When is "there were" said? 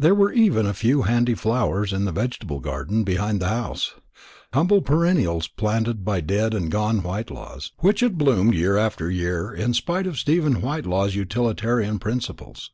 0.00-0.32